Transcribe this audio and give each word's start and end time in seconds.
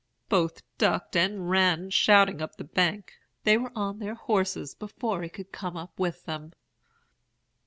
Both 0.29 0.63
ducked, 0.79 1.15
and 1.15 1.47
ran 1.47 1.91
shouting 1.91 2.41
up 2.41 2.55
the 2.55 2.63
bank. 2.63 3.13
They 3.43 3.55
were 3.55 3.71
on 3.75 3.99
their 3.99 4.15
horses 4.15 4.73
before 4.73 5.21
he 5.21 5.29
could 5.29 5.51
come 5.51 5.77
up 5.77 5.99
with 5.99 6.25
them. 6.25 6.53